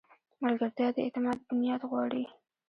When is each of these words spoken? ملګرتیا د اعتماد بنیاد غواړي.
ملګرتیا 0.43 0.87
د 0.93 0.97
اعتماد 1.05 1.37
بنیاد 1.47 1.81
غواړي. 1.89 2.23